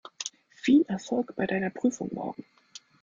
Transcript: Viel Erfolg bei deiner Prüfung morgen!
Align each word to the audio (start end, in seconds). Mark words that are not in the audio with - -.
Viel 0.63 0.81
Erfolg 0.87 1.35
bei 1.35 1.45
deiner 1.45 1.69
Prüfung 1.69 2.09
morgen! 2.15 2.43